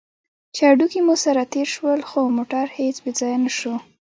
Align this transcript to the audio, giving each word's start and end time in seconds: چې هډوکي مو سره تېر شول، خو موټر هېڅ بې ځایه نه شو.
چې 0.53 0.61
هډوکي 0.69 0.99
مو 1.05 1.15
سره 1.25 1.41
تېر 1.53 1.67
شول، 1.75 1.99
خو 2.09 2.19
موټر 2.37 2.65
هېڅ 2.77 2.95
بې 3.03 3.11
ځایه 3.19 3.37
نه 3.45 3.51
شو. 3.57 3.75